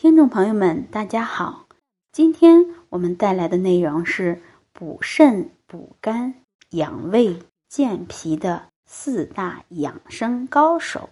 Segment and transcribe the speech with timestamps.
[0.00, 1.66] 听众朋友们，大家好，
[2.12, 4.40] 今天我们带来的内容是
[4.72, 6.34] 补肾、补肝、
[6.70, 11.10] 养胃、健脾的四大养生高手。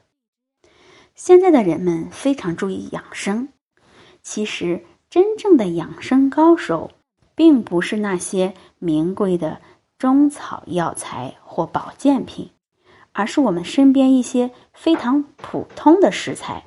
[1.16, 3.48] 现在的人们非常注意养生，
[4.22, 6.92] 其实真正的养生高手，
[7.34, 9.60] 并不是那些名贵的
[9.98, 12.50] 中草药材或保健品，
[13.10, 16.64] 而是我们身边一些非常普通的食材，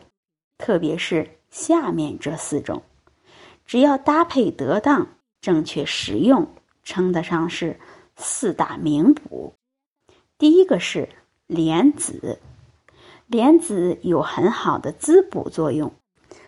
[0.58, 2.84] 特别是下面这四种。
[3.66, 5.08] 只要搭配得当、
[5.42, 6.48] 正确食用，
[6.84, 7.80] 称得上是
[8.16, 9.54] 四大名补。
[10.38, 11.10] 第一个是
[11.46, 12.40] 莲子，
[13.28, 15.92] 莲子有很好的滋补作用，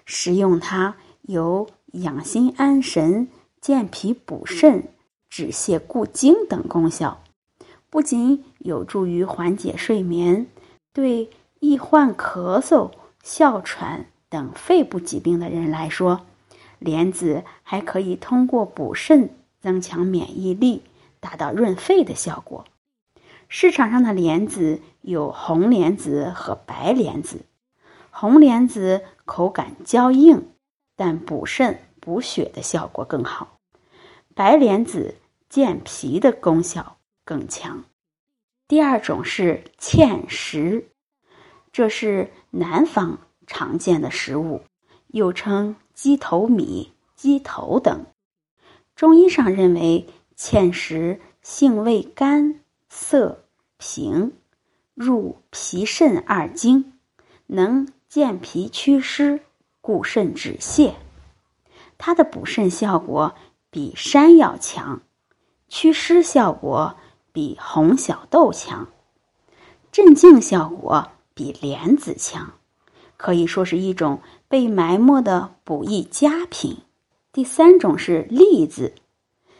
[0.05, 3.27] 食用它有养心安神、
[3.59, 4.87] 健脾补肾、
[5.29, 7.21] 止泻固精等功效，
[7.89, 10.47] 不仅有助于缓解睡眠，
[10.91, 11.29] 对
[11.59, 16.25] 易患咳嗽、哮喘等肺部疾病的人来说。
[16.79, 19.29] 莲子还可以通过补肾
[19.59, 20.81] 增强免疫力，
[21.19, 22.65] 达到润肺的效果。
[23.49, 27.41] 市场上的莲子有红莲子和白莲子，
[28.09, 30.43] 红莲子口感较硬，
[30.95, 33.59] 但补肾补血的效果更好；
[34.33, 35.13] 白莲子
[35.49, 37.83] 健脾的功效更强。
[38.67, 40.87] 第二种是芡实，
[41.71, 43.19] 这是南方
[43.51, 44.61] 常见的食物，
[45.09, 45.75] 又称。
[45.93, 48.07] 鸡头米、鸡头等，
[48.95, 53.43] 中医上认为芡实性味甘涩
[53.77, 54.33] 平，
[54.95, 56.93] 入脾肾二经，
[57.45, 59.41] 能健脾祛湿、
[59.79, 60.93] 固肾止泻。
[61.99, 63.35] 它的补肾效果
[63.69, 65.03] 比山药强，
[65.67, 66.95] 祛湿效果
[67.31, 68.87] 比红小豆强，
[69.91, 72.53] 镇静效果比莲子强。
[73.21, 76.75] 可以说是一种被埋没的补益佳品。
[77.31, 78.95] 第三种是栗子，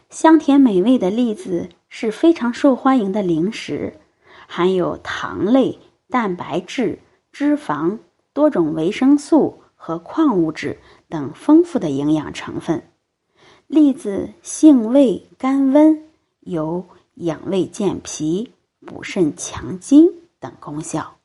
[0.10, 4.00] 香甜美味的栗子是非常受欢迎的零食，
[4.48, 5.78] 含有糖类、
[6.10, 6.98] 蛋白质、
[7.32, 8.00] 脂肪、
[8.34, 12.82] 多种维生素和矿物质等丰富的营养成分。
[13.68, 16.04] 栗子性味甘温，
[16.40, 16.84] 有
[17.14, 18.52] 养胃健脾、
[18.88, 21.21] 补肾强筋等功效。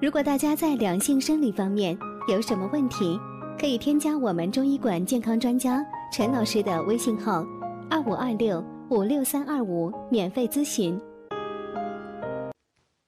[0.00, 1.98] 如果大家在两性生理方面
[2.28, 3.18] 有什么问题，
[3.58, 7.44] 可以添加我们中医馆健康专家陈老师的微信号：
[7.90, 10.96] 二五二六五六三二五，免费咨询。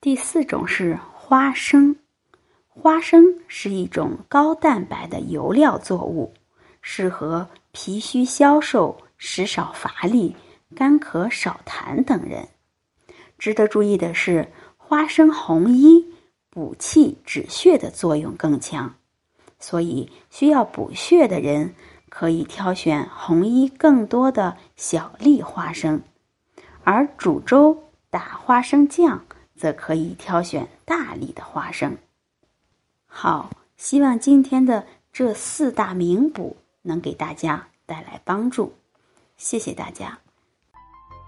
[0.00, 1.94] 第四种是花生，
[2.66, 6.34] 花生是一种高蛋白的油料作物，
[6.82, 10.34] 适合脾虚消瘦、食少乏力、
[10.74, 12.48] 干咳少痰等人。
[13.38, 14.44] 值得注意的是，
[14.76, 16.04] 花生红衣。
[16.50, 18.94] 补气止血的作用更强，
[19.60, 21.74] 所以需要补血的人
[22.08, 26.02] 可以挑选红衣更多的小粒花生，
[26.82, 29.24] 而煮粥打花生酱
[29.54, 31.96] 则可以挑选大粒的花生。
[33.06, 38.72] 好，希望今天的这四大名补能给大家带来帮助，
[39.36, 40.18] 谢谢大家。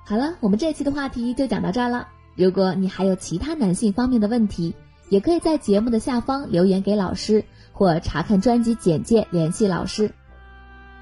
[0.05, 2.09] 好了，我们这期的话题就讲到这儿了。
[2.35, 4.75] 如果你还有其他男性方面的问题，
[5.13, 10.11] 也可以在节目的下方留言给老师，或查看专辑简介联系老师。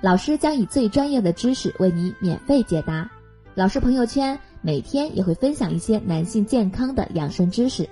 [0.01, 3.09] 老师将以最专业的知识为你免费解答。
[3.55, 7.89] 老师朋友圈每天也会分享一些男性健康的养生知识。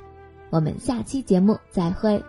[0.50, 2.20] 我们下期节目再会。